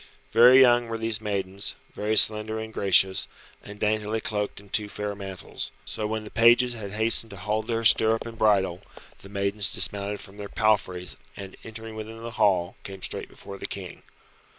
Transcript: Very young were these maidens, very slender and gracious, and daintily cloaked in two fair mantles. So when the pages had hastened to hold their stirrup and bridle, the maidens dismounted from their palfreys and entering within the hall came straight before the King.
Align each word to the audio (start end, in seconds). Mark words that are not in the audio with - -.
Very 0.31 0.59
young 0.59 0.87
were 0.87 0.97
these 0.97 1.21
maidens, 1.21 1.75
very 1.93 2.15
slender 2.15 2.57
and 2.59 2.73
gracious, 2.73 3.27
and 3.61 3.79
daintily 3.79 4.19
cloaked 4.19 4.59
in 4.59 4.69
two 4.69 4.89
fair 4.89 5.13
mantles. 5.13 5.69
So 5.85 6.07
when 6.07 6.23
the 6.23 6.31
pages 6.31 6.73
had 6.73 6.93
hastened 6.93 7.29
to 7.29 7.37
hold 7.37 7.67
their 7.67 7.85
stirrup 7.85 8.25
and 8.25 8.35
bridle, 8.35 8.81
the 9.21 9.29
maidens 9.29 9.71
dismounted 9.71 10.19
from 10.19 10.37
their 10.37 10.49
palfreys 10.49 11.17
and 11.37 11.55
entering 11.63 11.93
within 11.95 12.23
the 12.23 12.31
hall 12.31 12.77
came 12.83 13.03
straight 13.03 13.29
before 13.29 13.59
the 13.59 13.67
King. 13.67 14.01